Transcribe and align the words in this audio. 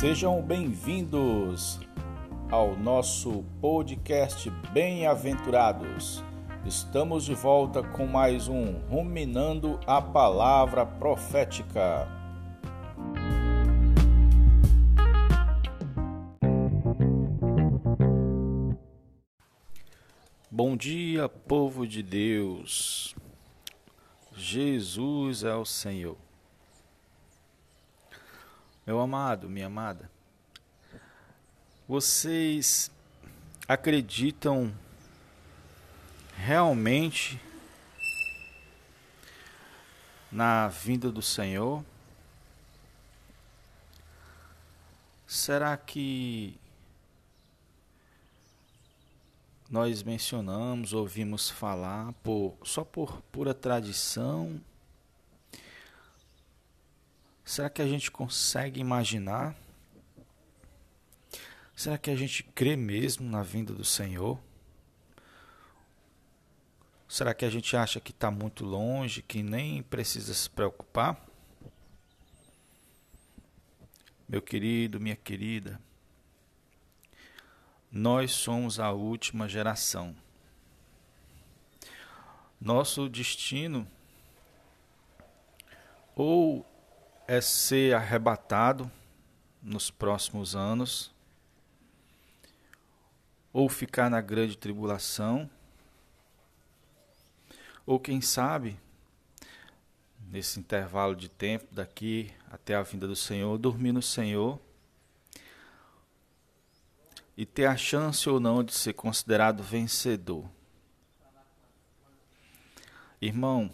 Sejam 0.00 0.40
bem-vindos 0.40 1.78
ao 2.50 2.74
nosso 2.74 3.44
podcast 3.60 4.48
Bem-aventurados. 4.72 6.24
Estamos 6.64 7.26
de 7.26 7.34
volta 7.34 7.82
com 7.82 8.06
mais 8.06 8.48
um 8.48 8.78
Ruminando 8.88 9.78
a 9.86 10.00
Palavra 10.00 10.86
Profética. 10.86 12.08
Bom 20.50 20.78
dia, 20.78 21.28
povo 21.28 21.86
de 21.86 22.02
Deus. 22.02 23.14
Jesus 24.34 25.44
é 25.44 25.54
o 25.54 25.66
Senhor. 25.66 26.29
Meu 28.86 28.98
amado, 28.98 29.48
minha 29.48 29.66
amada, 29.66 30.10
vocês 31.86 32.90
acreditam 33.68 34.72
realmente 36.34 37.38
na 40.32 40.68
vinda 40.68 41.12
do 41.12 41.20
Senhor? 41.20 41.84
Será 45.26 45.76
que 45.76 46.58
nós 49.70 50.02
mencionamos, 50.02 50.94
ouvimos 50.94 51.50
falar 51.50 52.12
por, 52.22 52.56
só 52.64 52.82
por 52.82 53.20
pura 53.30 53.52
tradição? 53.52 54.58
Será 57.50 57.68
que 57.68 57.82
a 57.82 57.88
gente 57.88 58.12
consegue 58.12 58.80
imaginar? 58.80 59.56
Será 61.74 61.98
que 61.98 62.08
a 62.08 62.14
gente 62.14 62.44
crê 62.44 62.76
mesmo 62.76 63.28
na 63.28 63.42
vinda 63.42 63.74
do 63.74 63.84
Senhor? 63.84 64.40
Será 67.08 67.34
que 67.34 67.44
a 67.44 67.50
gente 67.50 67.76
acha 67.76 67.98
que 67.98 68.12
está 68.12 68.30
muito 68.30 68.64
longe, 68.64 69.20
que 69.20 69.42
nem 69.42 69.82
precisa 69.82 70.32
se 70.32 70.48
preocupar? 70.48 71.20
Meu 74.28 74.40
querido, 74.40 75.00
minha 75.00 75.16
querida, 75.16 75.80
nós 77.90 78.30
somos 78.30 78.78
a 78.78 78.92
última 78.92 79.48
geração. 79.48 80.14
Nosso 82.60 83.08
destino 83.08 83.90
ou 86.14 86.64
é 87.32 87.40
ser 87.40 87.94
arrebatado 87.94 88.90
nos 89.62 89.88
próximos 89.88 90.56
anos, 90.56 91.14
ou 93.52 93.68
ficar 93.68 94.10
na 94.10 94.20
grande 94.20 94.58
tribulação, 94.58 95.48
ou 97.86 98.00
quem 98.00 98.20
sabe, 98.20 98.76
nesse 100.28 100.58
intervalo 100.58 101.14
de 101.14 101.28
tempo 101.28 101.72
daqui 101.72 102.34
até 102.50 102.74
a 102.74 102.82
vinda 102.82 103.06
do 103.06 103.14
Senhor, 103.14 103.56
dormir 103.58 103.92
no 103.92 104.02
Senhor 104.02 104.58
e 107.36 107.46
ter 107.46 107.66
a 107.66 107.76
chance 107.76 108.28
ou 108.28 108.40
não 108.40 108.64
de 108.64 108.74
ser 108.74 108.94
considerado 108.94 109.62
vencedor. 109.62 110.50
Irmão, 113.20 113.72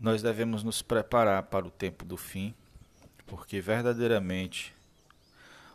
nós 0.00 0.22
devemos 0.22 0.62
nos 0.62 0.82
preparar 0.82 1.42
para 1.44 1.66
o 1.66 1.70
tempo 1.70 2.04
do 2.04 2.16
fim, 2.16 2.54
porque 3.26 3.60
verdadeiramente 3.60 4.74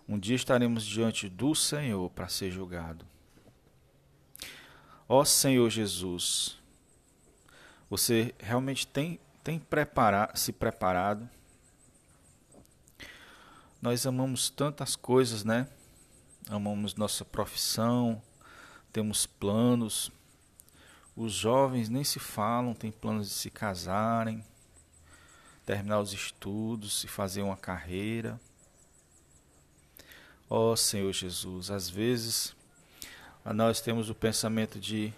um 0.08 0.18
dia 0.18 0.36
estaremos 0.36 0.86
diante 0.86 1.30
do 1.30 1.54
Senhor 1.56 2.10
para 2.10 2.28
ser 2.28 2.52
julgado. 2.52 3.06
Ó 5.08 5.24
Senhor 5.26 5.70
Jesus, 5.70 6.58
você 7.90 8.34
realmente 8.40 8.86
tem, 8.86 9.20
tem 9.44 9.60
preparar, 9.60 10.38
se 10.38 10.52
preparado 10.52 11.28
nós 13.82 14.06
amamos 14.06 14.50
tantas 14.50 14.96
coisas, 14.98 15.46
né? 15.46 15.66
Amamos 16.50 16.96
nossa 16.96 17.24
profissão, 17.24 18.22
temos 18.92 19.26
planos. 19.26 20.12
Os 21.20 21.34
jovens 21.34 21.90
nem 21.90 22.02
se 22.02 22.18
falam, 22.18 22.74
têm 22.74 22.94
planos 22.94 23.28
de 23.28 23.34
se 23.34 23.50
casarem, 23.50 24.42
terminar 25.66 26.00
os 26.00 26.14
estudos 26.14 27.04
e 27.04 27.10
fazer 27.10 27.42
uma 27.42 27.58
carreira. 27.58 28.40
Ó 30.50 30.72
oh, 30.72 30.78
Senhor 30.78 31.12
Jesus, 31.12 31.70
às 31.72 31.90
vezes 31.90 32.56
nós 33.44 33.82
temos 33.82 34.10
o 34.10 34.16
pensamento 34.16 34.80
de, 34.80 35.12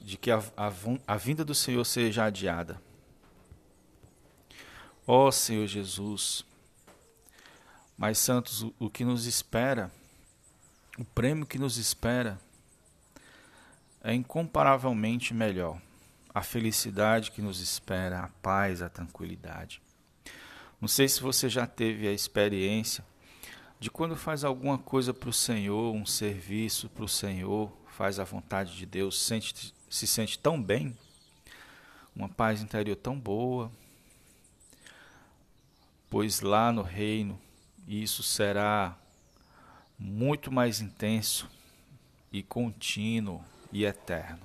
de 0.00 0.16
que 0.16 0.30
a, 0.30 0.38
a, 0.56 0.72
a 1.08 1.16
vinda 1.16 1.44
do 1.44 1.52
Senhor 1.52 1.84
seja 1.84 2.26
adiada. 2.26 2.80
Ó 5.04 5.26
oh, 5.26 5.32
Senhor 5.32 5.66
Jesus, 5.66 6.44
mas, 7.98 8.16
Santos, 8.18 8.62
o, 8.62 8.72
o 8.78 8.88
que 8.88 9.04
nos 9.04 9.26
espera, 9.26 9.90
o 10.96 11.04
prêmio 11.04 11.44
que 11.44 11.58
nos 11.58 11.78
espera, 11.78 12.40
é 14.06 14.14
incomparavelmente 14.14 15.34
melhor. 15.34 15.82
A 16.32 16.40
felicidade 16.40 17.32
que 17.32 17.42
nos 17.42 17.60
espera, 17.60 18.20
a 18.20 18.28
paz, 18.40 18.80
a 18.80 18.88
tranquilidade. 18.88 19.82
Não 20.80 20.86
sei 20.86 21.08
se 21.08 21.20
você 21.20 21.48
já 21.48 21.66
teve 21.66 22.06
a 22.06 22.12
experiência 22.12 23.04
de 23.80 23.90
quando 23.90 24.14
faz 24.14 24.44
alguma 24.44 24.78
coisa 24.78 25.12
para 25.12 25.28
o 25.28 25.32
Senhor, 25.32 25.92
um 25.92 26.06
serviço 26.06 26.88
para 26.88 27.02
o 27.02 27.08
Senhor, 27.08 27.72
faz 27.88 28.20
a 28.20 28.24
vontade 28.24 28.76
de 28.76 28.86
Deus, 28.86 29.20
sente, 29.20 29.74
se 29.90 30.06
sente 30.06 30.38
tão 30.38 30.62
bem, 30.62 30.96
uma 32.14 32.28
paz 32.28 32.62
interior 32.62 32.94
tão 32.94 33.18
boa, 33.18 33.72
pois 36.08 36.42
lá 36.42 36.70
no 36.70 36.82
reino 36.82 37.40
isso 37.88 38.22
será 38.22 38.96
muito 39.98 40.52
mais 40.52 40.80
intenso 40.80 41.50
e 42.30 42.40
contínuo 42.40 43.44
e 43.76 43.84
eterno. 43.84 44.40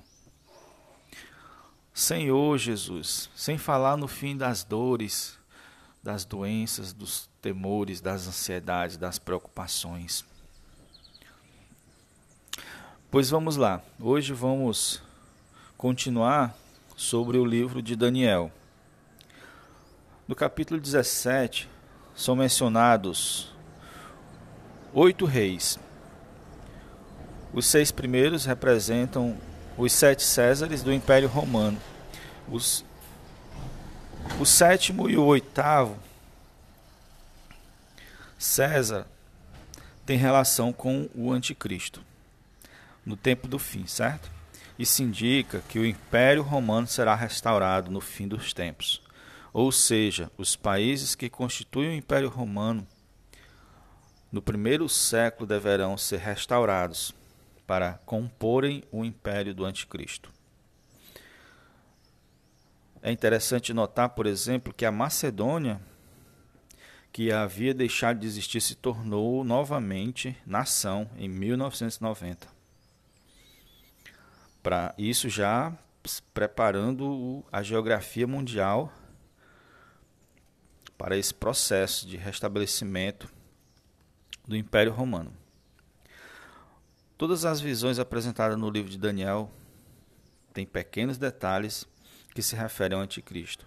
Senhor 1.93 2.57
Jesus, 2.57 3.29
sem 3.33 3.57
falar 3.57 3.95
no 3.95 4.07
fim 4.07 4.35
das 4.35 4.61
dores, 4.61 5.39
das 6.03 6.25
doenças, 6.25 6.91
dos 6.91 7.29
temores, 7.41 8.01
das 8.01 8.27
ansiedades, 8.27 8.97
das 8.97 9.17
preocupações. 9.17 10.25
Pois 13.09 13.29
vamos 13.29 13.55
lá, 13.55 13.81
hoje 13.97 14.33
vamos 14.33 15.01
continuar 15.77 16.53
sobre 16.97 17.37
o 17.37 17.45
livro 17.45 17.81
de 17.81 17.95
Daniel. 17.95 18.51
No 20.27 20.35
capítulo 20.35 20.79
17, 20.79 21.69
são 22.13 22.35
mencionados 22.35 23.53
oito 24.93 25.23
reis. 25.25 25.79
Os 27.53 27.65
seis 27.65 27.91
primeiros 27.91 28.45
representam 28.45 29.37
os 29.77 29.91
sete 29.91 30.23
Césares 30.23 30.83
do 30.83 30.93
Império 30.93 31.27
Romano. 31.27 31.77
Os, 32.49 32.85
o 34.39 34.45
sétimo 34.45 35.09
e 35.09 35.17
o 35.17 35.25
oitavo, 35.25 35.97
César, 38.37 39.05
tem 40.05 40.17
relação 40.17 40.71
com 40.71 41.09
o 41.13 41.31
Anticristo 41.31 42.01
no 43.05 43.17
tempo 43.17 43.47
do 43.47 43.59
fim, 43.59 43.85
certo? 43.85 44.31
Isso 44.79 45.03
indica 45.03 45.61
que 45.67 45.77
o 45.77 45.85
Império 45.85 46.41
Romano 46.41 46.87
será 46.87 47.15
restaurado 47.15 47.91
no 47.91 47.99
fim 47.99 48.27
dos 48.27 48.53
tempos. 48.53 49.01
Ou 49.53 49.71
seja, 49.71 50.31
os 50.37 50.55
países 50.55 51.15
que 51.15 51.29
constituem 51.29 51.89
o 51.89 51.95
Império 51.95 52.29
Romano 52.29 52.87
no 54.31 54.41
primeiro 54.41 54.87
século 54.87 55.45
deverão 55.45 55.97
ser 55.97 56.19
restaurados 56.19 57.13
para 57.71 58.01
comporem 58.05 58.83
o 58.91 59.05
império 59.05 59.55
do 59.55 59.63
Anticristo. 59.63 60.29
É 63.01 63.09
interessante 63.09 63.73
notar, 63.73 64.09
por 64.09 64.25
exemplo, 64.25 64.73
que 64.73 64.83
a 64.83 64.91
Macedônia, 64.91 65.79
que 67.13 67.31
havia 67.31 67.73
deixado 67.73 68.19
de 68.19 68.27
existir, 68.27 68.59
se 68.59 68.75
tornou 68.75 69.45
novamente 69.45 70.35
nação 70.45 71.09
em 71.15 71.29
1990. 71.29 72.45
Para 74.61 74.93
isso 74.97 75.29
já 75.29 75.73
preparando 76.33 77.41
a 77.49 77.63
geografia 77.63 78.27
mundial 78.27 78.91
para 80.97 81.15
esse 81.15 81.33
processo 81.33 82.05
de 82.05 82.17
restabelecimento 82.17 83.31
do 84.45 84.57
Império 84.57 84.91
Romano. 84.91 85.40
Todas 87.21 87.45
as 87.45 87.61
visões 87.61 87.99
apresentadas 87.99 88.57
no 88.57 88.67
livro 88.67 88.89
de 88.89 88.97
Daniel 88.97 89.51
têm 90.55 90.65
pequenos 90.65 91.19
detalhes 91.19 91.87
que 92.33 92.41
se 92.41 92.55
referem 92.55 92.97
ao 92.97 93.03
Anticristo. 93.03 93.63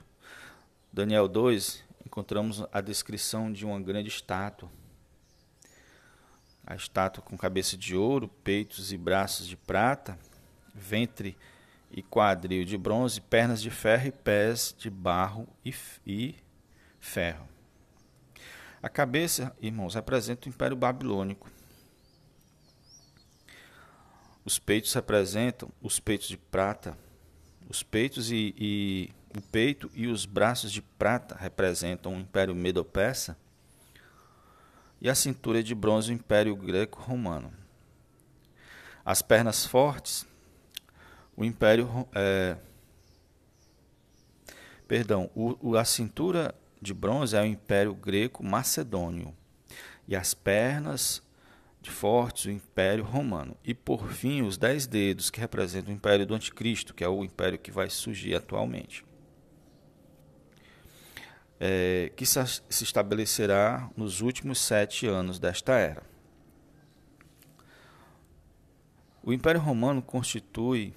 Daniel 0.93 1.29
2 1.29 1.85
encontramos 2.05 2.65
a 2.73 2.81
descrição 2.81 3.53
de 3.53 3.65
uma 3.65 3.81
grande 3.81 4.09
estátua. 4.09 4.69
A 6.67 6.75
estátua 6.75 7.23
com 7.23 7.39
cabeça 7.39 7.77
de 7.77 7.95
ouro, 7.95 8.27
peitos 8.27 8.93
e 8.93 8.99
braços 8.99 9.47
de 9.47 9.57
prata, 9.57 10.19
ventre 10.75 11.39
e 11.93 12.03
quadril 12.03 12.65
de 12.65 12.77
bronze, 12.77 13.21
pernas 13.21 13.63
de 13.63 13.71
ferro 13.71 14.09
e 14.09 14.11
pés 14.11 14.75
de 14.77 14.91
barro 14.91 15.47
e, 15.65 15.73
e 16.05 16.35
ferro. 16.99 17.49
A 18.83 18.89
cabeça, 18.89 19.57
irmãos, 19.63 19.95
representa 19.95 20.49
o 20.49 20.51
Império 20.51 20.77
Babilônico. 20.77 21.49
Os 24.45 24.59
peitos 24.59 24.93
representam 24.93 25.71
os 25.81 25.99
peitos 25.99 26.29
de 26.29 26.37
prata. 26.37 26.97
Os 27.69 27.83
peitos 27.83 28.31
e, 28.31 28.55
e 28.59 29.11
o 29.37 29.41
peito 29.41 29.91
e 29.95 30.07
os 30.07 30.27
braços 30.27 30.71
de 30.71 30.83
prata 30.83 31.35
representam 31.35 32.15
o 32.15 32.21
Império 32.21 32.55
Medo-Persa. 32.55 33.37
E 35.01 35.09
a 35.09 35.15
cintura 35.15 35.63
de 35.63 35.75
bronze 35.75 36.13
o 36.13 36.15
Império 36.15 36.55
Greco-Romano. 36.55 37.53
As 39.05 39.23
pernas 39.23 39.65
fortes, 39.67 40.27
o 41.37 41.45
Império. 41.45 42.09
É, 42.15 42.57
perdão, 44.87 45.31
o, 45.35 45.77
a 45.77 45.85
cintura 45.85 46.55
de 46.81 46.93
bronze 46.93 47.37
é 47.37 47.41
o 47.41 47.47
Império 47.47 47.95
Greco-Macedônio. 47.95 49.35
E 50.07 50.15
as 50.15 50.35
pernas 50.35 51.23
de 51.85 51.91
fortes, 51.91 52.47
o 52.47 52.51
Império 52.51 53.05
Romano. 53.05 53.55
E 53.63 53.75
por 53.75 54.09
fim, 54.09 54.41
os 54.41 54.57
dez 54.57 54.87
dedos, 54.87 55.29
que 55.29 55.39
representam 55.39 55.93
o 55.93 55.97
Império 55.97 56.27
do 56.27 56.35
Anticristo, 56.35 56.95
que 56.95 57.05
é 57.05 57.09
o 57.09 57.23
império 57.23 57.59
que 57.59 57.71
vai 57.71 57.91
surgir 57.91 58.35
atualmente. 58.35 59.05
É, 61.61 62.11
que 62.17 62.25
se 62.25 62.41
estabelecerá 62.71 63.91
nos 63.97 64.23
últimos 64.23 64.59
sete 64.59 65.07
anos 65.07 65.39
desta 65.39 65.75
era. 65.75 66.03
O 69.23 69.33
Império 69.33 69.61
Romano 69.61 70.01
constitui, 70.03 70.95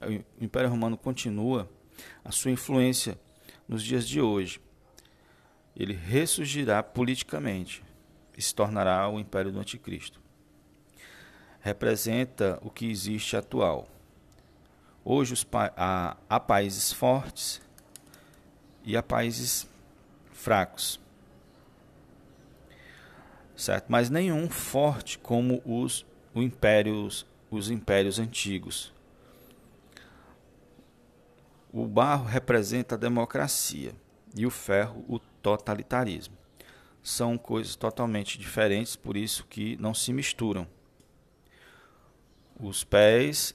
o 0.00 0.44
Império 0.44 0.70
Romano 0.70 0.96
continua 0.96 1.68
a 2.24 2.30
sua 2.30 2.52
influência 2.52 3.18
nos 3.68 3.82
dias 3.82 4.06
de 4.06 4.20
hoje. 4.20 4.60
Ele 5.76 5.94
ressurgirá 5.94 6.80
politicamente, 6.82 7.82
e 8.40 8.42
se 8.42 8.54
tornará 8.54 9.06
o 9.06 9.20
império 9.20 9.52
do 9.52 9.60
anticristo. 9.60 10.18
Representa 11.60 12.58
o 12.62 12.70
que 12.70 12.90
existe 12.90 13.36
atual. 13.36 13.86
Hoje 15.04 15.34
os, 15.34 15.46
há, 15.76 16.16
há 16.26 16.40
países 16.40 16.90
fortes 16.90 17.60
e 18.82 18.96
há 18.96 19.02
países 19.02 19.68
fracos. 20.32 20.98
Certo? 23.54 23.88
Mas 23.90 24.08
nenhum 24.08 24.48
forte 24.48 25.18
como 25.18 25.60
os 25.62 26.06
impérios, 26.34 27.26
os 27.50 27.70
impérios 27.70 28.18
antigos. 28.18 28.90
O 31.70 31.86
barro 31.86 32.24
representa 32.24 32.94
a 32.94 32.98
democracia 32.98 33.94
e 34.34 34.46
o 34.46 34.50
ferro 34.50 35.04
o 35.06 35.18
totalitarismo 35.18 36.39
são 37.02 37.38
coisas 37.38 37.76
totalmente 37.76 38.38
diferentes, 38.38 38.96
por 38.96 39.16
isso 39.16 39.44
que 39.46 39.76
não 39.76 39.94
se 39.94 40.12
misturam. 40.12 40.66
Os 42.58 42.84
pés 42.84 43.54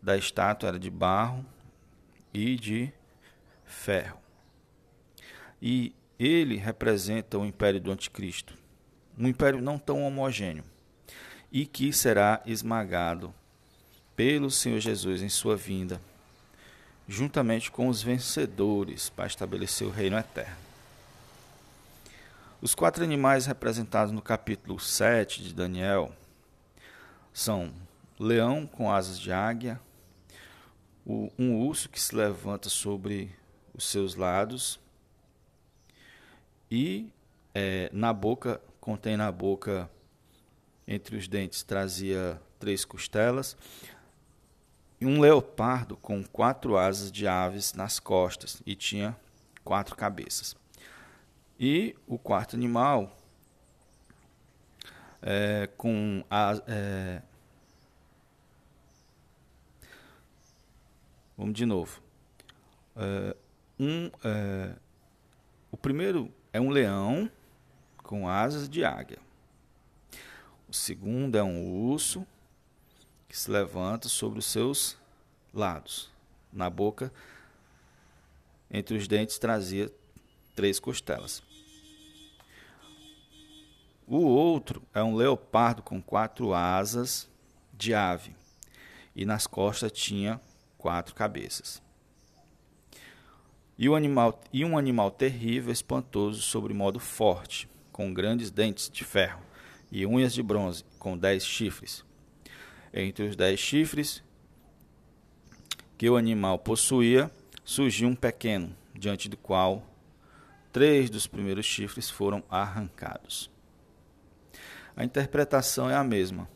da 0.00 0.16
estátua 0.16 0.68
eram 0.68 0.78
de 0.78 0.90
barro 0.90 1.44
e 2.32 2.56
de 2.56 2.92
ferro. 3.64 4.18
E 5.60 5.94
ele 6.18 6.56
representa 6.56 7.38
o 7.38 7.44
império 7.44 7.80
do 7.80 7.90
anticristo, 7.90 8.56
um 9.18 9.28
império 9.28 9.60
não 9.60 9.78
tão 9.78 10.02
homogêneo, 10.04 10.64
e 11.52 11.66
que 11.66 11.92
será 11.92 12.42
esmagado 12.46 13.34
pelo 14.14 14.50
Senhor 14.50 14.80
Jesus 14.80 15.20
em 15.20 15.28
sua 15.28 15.56
vinda, 15.56 16.00
juntamente 17.06 17.70
com 17.70 17.88
os 17.88 18.02
vencedores 18.02 19.10
para 19.10 19.26
estabelecer 19.26 19.86
o 19.86 19.90
reino 19.90 20.16
eterno. 20.16 20.65
Os 22.60 22.74
quatro 22.74 23.04
animais 23.04 23.44
representados 23.44 24.10
no 24.10 24.22
capítulo 24.22 24.80
7 24.80 25.42
de 25.42 25.52
Daniel 25.52 26.10
são 27.30 27.70
leão 28.18 28.66
com 28.66 28.90
asas 28.90 29.20
de 29.20 29.30
águia, 29.30 29.78
um 31.06 31.54
urso 31.66 31.90
que 31.90 32.00
se 32.00 32.14
levanta 32.14 32.70
sobre 32.70 33.30
os 33.74 33.84
seus 33.84 34.14
lados 34.14 34.80
e 36.70 37.10
é, 37.54 37.90
na 37.92 38.10
boca, 38.14 38.58
contém 38.80 39.18
na 39.18 39.30
boca, 39.30 39.90
entre 40.88 41.14
os 41.14 41.28
dentes, 41.28 41.62
trazia 41.62 42.40
três 42.58 42.86
costelas, 42.86 43.54
e 44.98 45.04
um 45.04 45.20
leopardo 45.20 45.94
com 45.94 46.24
quatro 46.24 46.78
asas 46.78 47.12
de 47.12 47.28
aves 47.28 47.74
nas 47.74 48.00
costas 48.00 48.62
e 48.64 48.74
tinha 48.74 49.14
quatro 49.62 49.94
cabeças. 49.94 50.56
E 51.58 51.96
o 52.06 52.18
quarto 52.18 52.54
animal, 52.54 53.16
é, 55.22 55.68
com 55.76 56.22
a, 56.30 56.52
é, 56.66 57.22
vamos 61.36 61.54
de 61.54 61.64
novo. 61.64 62.02
É, 62.94 63.36
um, 63.80 64.10
é, 64.22 64.74
o 65.70 65.76
primeiro 65.78 66.30
é 66.52 66.60
um 66.60 66.68
leão 66.68 67.30
com 68.02 68.28
asas 68.28 68.68
de 68.68 68.84
águia. 68.84 69.18
O 70.68 70.74
segundo 70.74 71.38
é 71.38 71.42
um 71.42 71.88
urso 71.88 72.26
que 73.28 73.38
se 73.38 73.50
levanta 73.50 74.08
sobre 74.08 74.38
os 74.38 74.46
seus 74.46 74.98
lados. 75.54 76.10
Na 76.52 76.68
boca, 76.68 77.10
entre 78.70 78.96
os 78.96 79.08
dentes, 79.08 79.38
trazia 79.38 79.90
três 80.56 80.80
costelas. 80.80 81.42
O 84.06 84.18
outro 84.18 84.82
é 84.94 85.02
um 85.02 85.14
leopardo 85.14 85.82
com 85.82 86.00
quatro 86.00 86.54
asas 86.54 87.28
de 87.72 87.92
ave, 87.92 88.34
e 89.14 89.24
nas 89.24 89.46
costas 89.46 89.92
tinha 89.92 90.40
quatro 90.78 91.14
cabeças. 91.14 91.82
E, 93.78 93.88
o 93.88 93.94
animal, 93.94 94.40
e 94.52 94.64
um 94.64 94.78
animal 94.78 95.10
terrível, 95.10 95.70
espantoso, 95.70 96.40
sobre 96.40 96.72
modo 96.72 96.98
forte, 96.98 97.68
com 97.92 98.14
grandes 98.14 98.50
dentes 98.50 98.88
de 98.88 99.04
ferro 99.04 99.42
e 99.92 100.06
unhas 100.06 100.32
de 100.32 100.42
bronze, 100.42 100.84
com 100.98 101.18
dez 101.18 101.44
chifres. 101.44 102.04
Entre 102.92 103.26
os 103.26 103.36
dez 103.36 103.60
chifres 103.60 104.22
que 105.98 106.08
o 106.08 106.16
animal 106.16 106.58
possuía, 106.58 107.30
surgiu 107.64 108.08
um 108.08 108.14
pequeno, 108.14 108.74
diante 108.94 109.28
do 109.28 109.36
qual 109.36 109.82
três 110.76 111.08
dos 111.08 111.26
primeiros 111.26 111.64
chifres 111.64 112.10
foram 112.10 112.44
arrancados. 112.50 113.50
A 114.94 115.02
interpretação 115.02 115.88
é 115.88 115.94
a 115.94 116.04
mesma. 116.04 116.46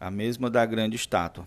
A 0.00 0.10
mesma 0.10 0.48
da 0.48 0.64
grande 0.64 0.96
estátua. 0.96 1.46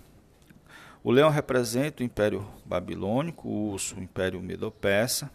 O 1.03 1.09
leão 1.09 1.31
representa 1.31 2.03
o 2.03 2.05
Império 2.05 2.47
Babilônico, 2.63 3.47
o 3.47 3.71
urso 3.71 3.95
o 3.95 4.03
Império 4.03 4.39
Medo-Persa, 4.39 5.31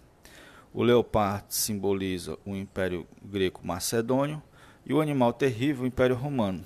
o 0.73 0.81
leopardo 0.81 1.47
simboliza 1.49 2.39
o 2.47 2.55
Império 2.55 3.05
Greco-Macedônio 3.21 4.41
e 4.87 4.95
o 4.95 5.01
animal 5.01 5.33
terrível 5.33 5.83
o 5.83 5.89
Império 5.89 6.15
Romano, 6.15 6.65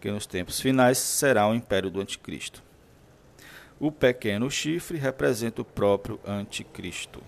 que 0.00 0.10
nos 0.10 0.24
tempos 0.24 0.58
finais 0.58 0.96
será 0.96 1.46
o 1.46 1.54
Império 1.54 1.90
do 1.90 2.00
Anticristo. 2.00 2.62
O 3.78 3.92
pequeno 3.92 4.50
chifre 4.50 4.96
representa 4.96 5.60
o 5.60 5.66
próprio 5.66 6.18
Anticristo. 6.26 7.22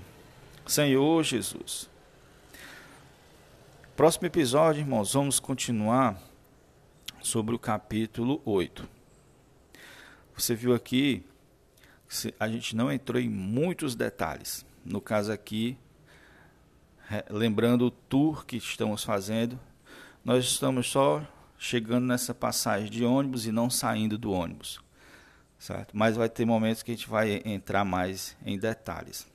Senhor 0.66 1.22
Jesus. 1.22 1.90
Próximo 3.94 4.26
episódio, 4.26 4.80
irmãos, 4.80 5.12
vamos 5.12 5.38
continuar 5.38 6.18
sobre 7.22 7.54
o 7.54 7.58
capítulo 7.58 8.40
8. 8.46 8.88
Você 10.34 10.54
viu 10.54 10.74
aqui, 10.74 11.22
a 12.40 12.48
gente 12.48 12.74
não 12.74 12.90
entrou 12.90 13.20
em 13.20 13.28
muitos 13.28 13.94
detalhes. 13.94 14.64
No 14.82 15.02
caso 15.02 15.30
aqui, 15.30 15.76
lembrando 17.28 17.86
o 17.86 17.90
tour 17.90 18.46
que 18.46 18.56
estamos 18.56 19.04
fazendo, 19.04 19.60
nós 20.24 20.44
estamos 20.46 20.90
só 20.90 21.22
chegando 21.58 22.06
nessa 22.06 22.34
passagem 22.34 22.90
de 22.90 23.04
ônibus 23.04 23.46
e 23.46 23.52
não 23.52 23.68
saindo 23.68 24.16
do 24.16 24.32
ônibus. 24.32 24.80
Certo? 25.58 25.96
Mas 25.96 26.16
vai 26.16 26.28
ter 26.28 26.46
momentos 26.46 26.82
que 26.82 26.90
a 26.90 26.94
gente 26.94 27.08
vai 27.08 27.42
entrar 27.44 27.84
mais 27.84 28.34
em 28.44 28.58
detalhes. 28.58 29.33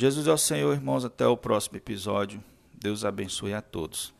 Jesus 0.00 0.26
é 0.26 0.32
o 0.32 0.38
Senhor, 0.38 0.72
irmãos. 0.72 1.04
Até 1.04 1.26
o 1.26 1.36
próximo 1.36 1.76
episódio. 1.76 2.42
Deus 2.72 3.04
abençoe 3.04 3.52
a 3.52 3.60
todos. 3.60 4.14